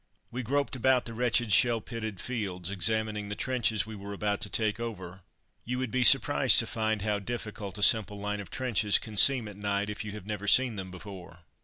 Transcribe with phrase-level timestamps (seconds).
[0.31, 4.49] We groped about the wretched shell pitted fields, examining the trenches we were about to
[4.49, 5.21] take over.
[5.63, 9.47] You would be surprised to find how difficult a simple line of trenches can seem
[9.47, 11.41] at night if you have never seen them before.